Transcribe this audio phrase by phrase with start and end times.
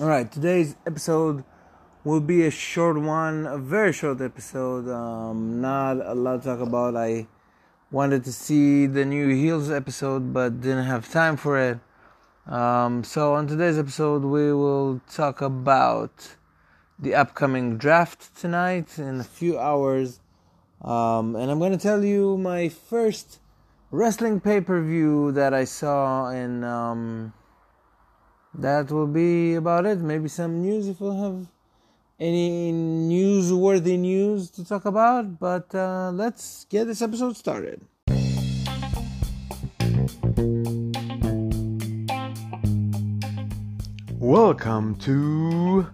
[0.00, 1.44] All right, today's episode
[2.02, 4.88] will be a short one, a very short episode.
[4.88, 6.96] Um, not a lot to talk about.
[6.96, 7.28] I
[7.92, 11.78] wanted to see the new Heels episode, but didn't have time for it.
[12.52, 16.34] Um, so, on today's episode, we will talk about
[16.98, 20.18] the upcoming draft tonight in a few hours.
[20.82, 23.38] Um, and I'm going to tell you my first
[23.92, 27.32] wrestling pay per view that I saw, in um,
[28.58, 29.98] that will be about it.
[29.98, 31.46] Maybe some news if we'll have
[32.20, 35.38] any newsworthy news to talk about.
[35.38, 37.80] But uh, let's get this episode started.
[44.18, 45.86] Welcome to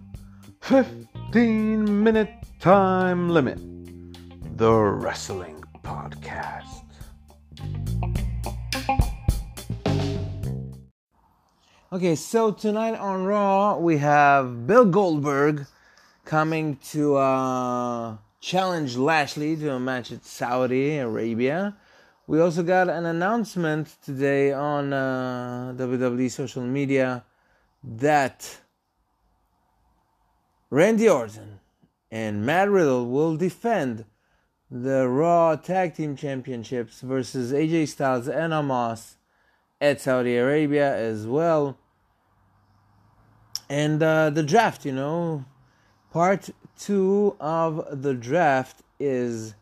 [0.61, 3.59] 15 Minute Time Limit,
[4.57, 6.80] the wrestling podcast.
[11.93, 15.65] Okay, so tonight on Raw we have Bill Goldberg
[16.23, 21.75] coming to uh, challenge Lashley to a match at Saudi Arabia.
[22.27, 27.25] We also got an announcement today on uh, WWE social media
[27.83, 28.61] that
[30.69, 31.59] Randy Orton
[32.09, 34.05] and Matt Riddle will defend
[34.69, 39.15] the Raw Tag Team Championships versus AJ Styles and Omos
[39.81, 41.77] at Saudi Arabia as well.
[43.67, 45.43] And uh, the draft, you know,
[46.13, 49.55] part two of the draft is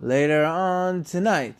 [0.00, 1.56] later on tonight.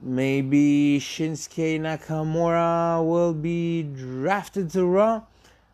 [0.00, 5.22] Maybe Shinsuke Nakamura will be drafted to Raw.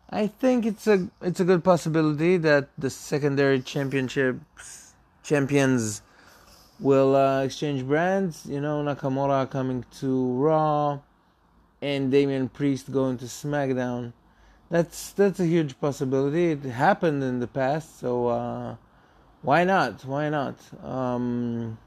[0.09, 6.01] I think it's a it's a good possibility that the secondary championships champions
[6.79, 8.45] will uh, exchange brands.
[8.45, 10.99] You know, Nakamura coming to Raw,
[11.81, 14.13] and Damian Priest going to SmackDown.
[14.69, 16.51] That's that's a huge possibility.
[16.51, 18.75] It happened in the past, so uh,
[19.41, 20.05] why not?
[20.05, 20.55] Why not?
[20.83, 21.77] Um,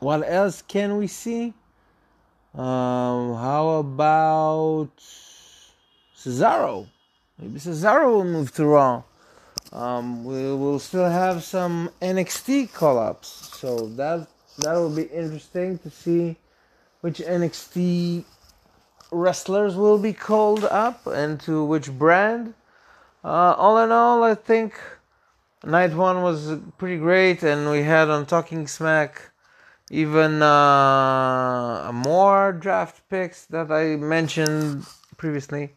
[0.00, 1.54] what else can we see?
[2.54, 4.90] Um, how about
[6.16, 6.88] Cesaro?
[7.38, 9.02] Maybe Cesaro will move to Raw.
[9.72, 14.26] Um, we will still have some NXT call-ups, so that
[14.58, 16.36] that will be interesting to see
[17.02, 18.24] which NXT
[19.12, 22.54] wrestlers will be called up and to which brand.
[23.24, 24.80] Uh, all in all, I think
[25.64, 29.30] night one was pretty great, and we had on Talking Smack
[29.90, 35.74] even uh, more draft picks that I mentioned previously.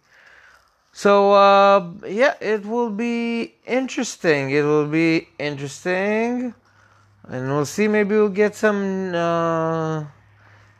[0.93, 4.51] So uh, yeah, it will be interesting.
[4.51, 6.53] It will be interesting,
[7.27, 7.87] and we'll see.
[7.87, 10.05] Maybe we'll get some, uh,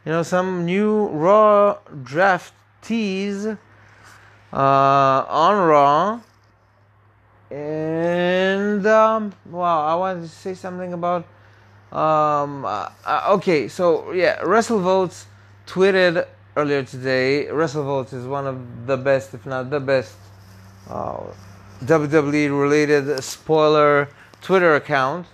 [0.06, 3.58] you know, some new Raw draftees
[4.52, 6.22] uh, on Raw.
[7.50, 11.26] And um, wow, I wanted to say something about.
[11.92, 12.90] Um, uh,
[13.30, 15.26] okay, so yeah, WrestleVotes
[15.68, 16.26] tweeted
[16.58, 17.48] earlier today.
[17.52, 20.16] WrestleVotes is one of the best, if not the best,
[20.90, 21.22] uh,
[21.86, 24.10] WWE related spoiler
[24.42, 25.28] Twitter account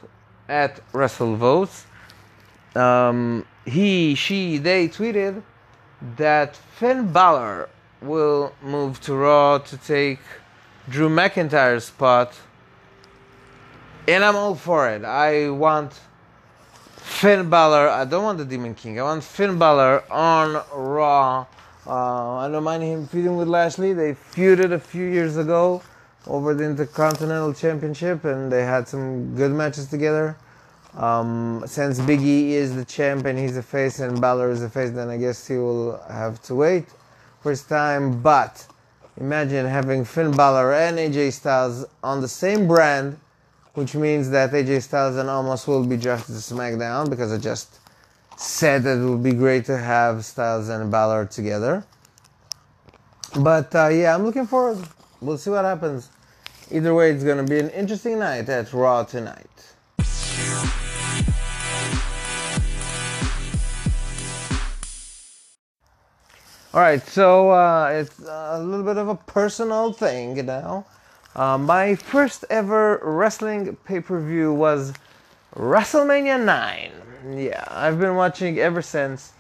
[0.50, 1.86] at WrestleVotes.
[2.76, 5.42] Um, he, she, they tweeted
[6.18, 7.70] that Finn Balor
[8.02, 10.20] will move to Raw to take
[10.88, 12.40] Drew McIntyre's spot.
[14.08, 15.04] And I'm all for it.
[15.04, 15.94] I want
[16.98, 17.90] Finn Balor.
[17.90, 19.00] I don't want the Demon King.
[19.00, 21.46] I want Finn Balor on Raw.
[21.86, 23.94] Uh, I don't mind him feuding with Lashley.
[23.94, 25.82] They feuded a few years ago
[26.28, 30.38] over the Intercontinental Championship, and they had some good matches together.
[30.96, 34.70] Um, since Big E is the champ and he's a face, and Balor is a
[34.70, 36.86] face, then I guess he will have to wait
[37.42, 38.22] for his time.
[38.22, 38.66] But
[39.18, 43.18] imagine having Finn Balor and AJ Styles on the same brand
[43.80, 47.80] which means that AJ Styles and Omos will be drafted to SmackDown because I just
[48.36, 51.86] said that it would be great to have Styles and Balor together.
[53.40, 54.86] But uh, yeah, I'm looking forward.
[55.22, 56.10] We'll see what happens.
[56.72, 59.59] Either way, it's gonna be an interesting night at Raw tonight.
[66.72, 70.86] All right, so uh, it's a little bit of a personal thing now.
[71.36, 74.94] Uh, my first ever wrestling pay per view was
[75.56, 76.92] WrestleMania 9.
[77.40, 79.32] Yeah, I've been watching ever since.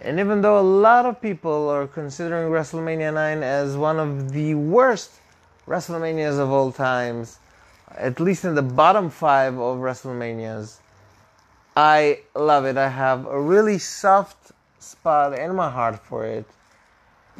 [0.00, 4.54] And even though a lot of people are considering WrestleMania 9 as one of the
[4.54, 5.10] worst
[5.66, 7.38] WrestleManias of all times,
[7.98, 10.78] at least in the bottom five of WrestleManias,
[11.76, 12.78] I love it.
[12.78, 16.46] I have a really soft spot in my heart for it.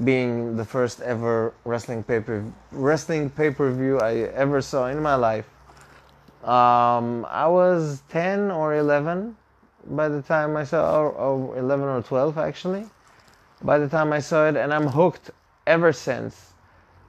[0.05, 5.15] Being the first ever wrestling paper wrestling pay per view I ever saw in my
[5.15, 5.47] life.
[6.45, 9.37] Um, I was 10 or 11
[9.87, 12.87] by the time I saw, or, or 11 or 12 actually,
[13.62, 15.31] by the time I saw it, and I'm hooked
[15.67, 16.53] ever since,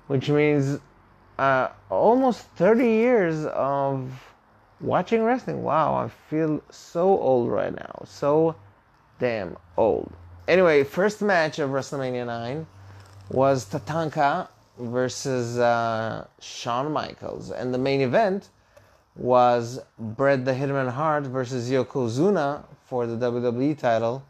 [0.07, 0.79] which means
[1.37, 4.11] uh, almost 30 years of
[4.81, 5.63] watching wrestling.
[5.63, 8.01] Wow, I feel so old right now.
[8.05, 8.55] So
[9.19, 10.11] damn old.
[10.47, 12.65] Anyway, first match of WrestleMania 9
[13.29, 14.47] was Tatanka
[14.77, 18.49] versus uh, Shawn Michaels, and the main event
[19.15, 24.23] was Bret the Hitman Hart versus Yokozuna for the WWE title,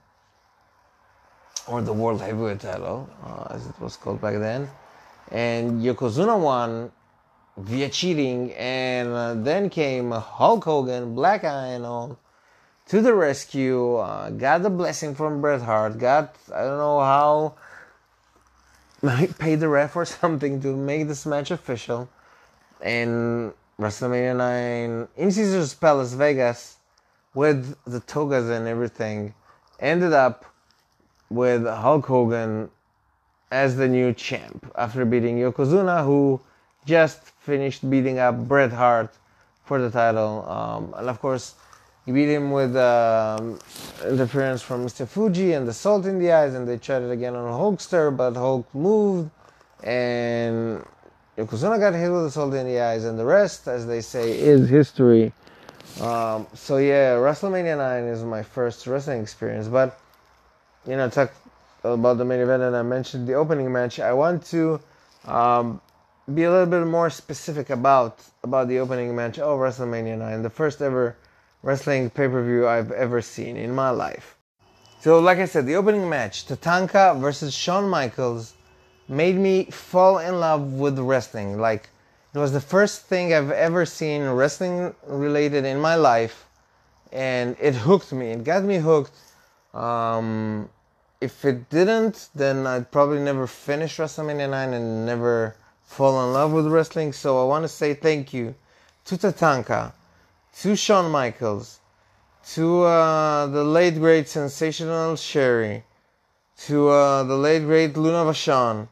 [1.68, 4.68] or the World Heavyweight title, uh, as it was called back then.
[5.32, 6.92] And Yokozuna won
[7.58, 12.18] via cheating, and uh, then came Hulk Hogan, Black Iron,
[12.88, 17.54] to the rescue, uh, got the blessing from Bret Hart, got, I don't know how,
[19.38, 22.10] paid the ref or something to make this match official.
[22.82, 26.78] And WrestleMania 9 in Caesars Palace, Vegas,
[27.34, 29.34] with the togas and everything,
[29.80, 30.46] ended up
[31.30, 32.70] with Hulk Hogan
[33.52, 36.40] as the new champ after beating Yokozuna, who
[36.86, 39.16] just finished beating up Bret Hart
[39.64, 40.48] for the title.
[40.50, 41.56] Um, and of course,
[42.10, 43.60] he beat him with um,
[44.04, 45.08] interference from Mr.
[45.08, 48.34] Fuji and the salt in the eyes, and they tried it again on Hulkster, but
[48.34, 49.30] Hulk moved,
[49.84, 50.84] and
[51.38, 54.40] Yokozuna got hit with the salt in the eyes, and the rest, as they say,
[54.40, 55.32] is history.
[56.02, 60.00] Um, so yeah, WrestleMania 9 is my first wrestling experience, but
[60.88, 61.32] you know, talk
[61.84, 64.00] about the main event, and I mentioned the opening match.
[64.00, 64.80] I want to
[65.26, 65.80] um,
[66.34, 70.50] be a little bit more specific about about the opening match of WrestleMania 9, the
[70.50, 71.16] first ever
[71.64, 74.36] wrestling pay per view I've ever seen in my life.
[75.02, 78.56] So, like I said, the opening match, Tatanka versus Shawn Michaels
[79.08, 81.58] made me fall in love with wrestling.
[81.58, 81.90] Like,
[82.34, 86.46] it was the first thing I've ever seen wrestling related in my life,
[87.12, 88.32] and it hooked me.
[88.32, 89.16] It got me hooked.
[89.74, 90.70] Um,
[91.22, 96.52] if it didn't, then I'd probably never finish WrestleMania 9 and never fall in love
[96.52, 97.14] with wrestling.
[97.14, 98.54] So I want to say thank you
[99.06, 99.92] to Tatanka,
[100.58, 101.80] to Shawn Michaels,
[102.54, 105.84] to uh, the late great sensational Sherri,
[106.66, 108.88] to uh, the late great Luna Vachon,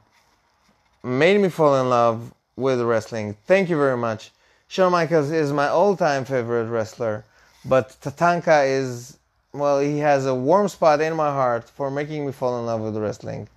[1.04, 3.36] made me fall in love with wrestling.
[3.46, 4.32] Thank you very much.
[4.68, 7.26] Shawn Michaels is my all-time favorite wrestler,
[7.66, 9.18] but Tatanka is
[9.54, 12.82] well, he has a warm spot in my heart for making me fall in love
[12.82, 13.48] with wrestling.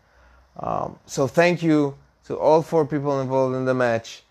[0.58, 1.94] Um, so thank you
[2.26, 4.22] to all four people involved in the match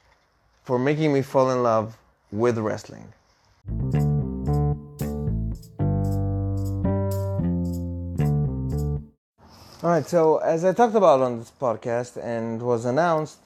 [0.63, 1.97] for making me fall in love
[2.31, 3.13] with wrestling.
[9.81, 13.39] All right, so as I talked about on this podcast and was announced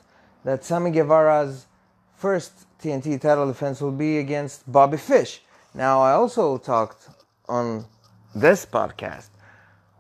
[0.44, 1.68] that Sammy Guevara's
[2.16, 5.42] first TNT title defense will be against Bobby Fish.
[5.74, 7.08] Now, I also talked
[7.48, 7.86] on
[8.34, 9.30] this podcast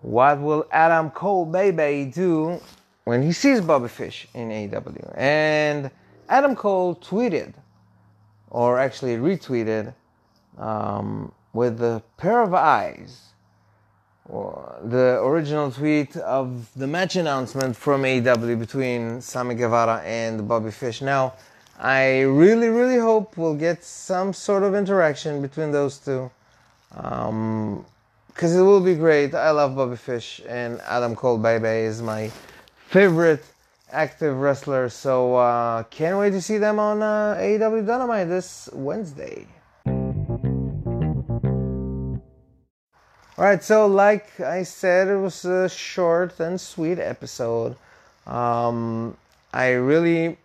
[0.01, 2.59] what will Adam Cole Baby do
[3.05, 5.13] when he sees Bobby Fish in AEW?
[5.15, 5.89] And
[6.27, 7.53] Adam Cole tweeted,
[8.49, 9.93] or actually retweeted,
[10.57, 13.33] um, with a pair of eyes
[14.29, 21.01] the original tweet of the match announcement from AEW between Sammy Guevara and Bobby Fish.
[21.01, 21.33] Now,
[21.79, 26.31] I really, really hope we'll get some sort of interaction between those two.
[26.95, 27.85] Um,
[28.27, 29.35] because it will be great.
[29.35, 32.31] I love Bobby Fish and Adam Cole Baby is my
[32.87, 33.45] favorite
[33.91, 34.89] active wrestler.
[34.89, 39.45] So uh, can't wait to see them on uh, AEW Dynamite this Wednesday.
[43.35, 47.75] All right, so like I said, it was a short and sweet episode.
[48.27, 49.17] Um,
[49.51, 50.37] I really,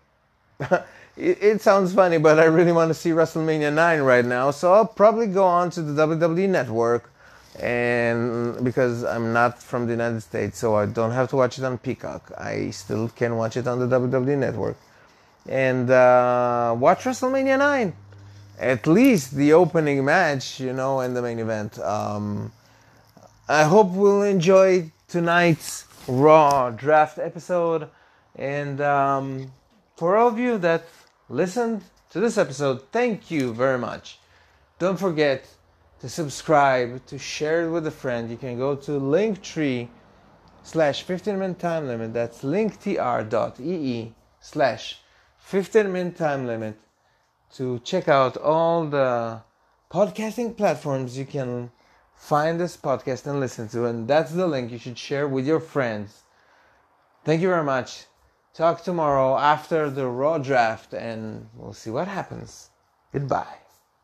[0.58, 4.50] it, it, sounds funny, but I really want to see WrestleMania 9 right now.
[4.52, 7.12] So I'll probably go on to the WWE Network,
[7.60, 11.64] and because I'm not from the United States, so I don't have to watch it
[11.64, 12.32] on Peacock.
[12.38, 14.78] I still can watch it on the WWE Network,
[15.46, 17.92] and uh, watch WrestleMania 9.
[18.58, 21.78] At least the opening match, you know, and the main event.
[21.80, 22.50] Um,
[23.50, 27.88] I hope we'll enjoy tonight's Raw draft episode.
[28.36, 29.52] And um,
[29.96, 30.84] for all of you that
[31.30, 34.18] listened to this episode, thank you very much.
[34.78, 35.48] Don't forget
[36.00, 38.30] to subscribe, to share it with a friend.
[38.30, 39.88] You can go to linktree
[40.62, 42.12] slash 15 minute time limit.
[42.12, 45.00] That's linktr.ee slash
[45.38, 46.78] 15 minute time limit
[47.54, 49.40] to check out all the
[49.90, 51.70] podcasting platforms you can
[52.18, 53.86] find this podcast and listen to.
[53.86, 56.24] And that's the link you should share with your friends.
[57.24, 58.04] Thank you very much.
[58.54, 62.70] Talk tomorrow after the Raw draft, and we'll see what happens.
[63.12, 63.67] Goodbye.